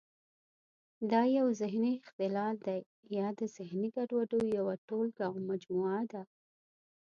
[1.11, 2.79] دا یو ذهني اختلال دی
[3.17, 6.21] یا د ذهني ګډوډیو یوه ټولګه او مجموعه ده.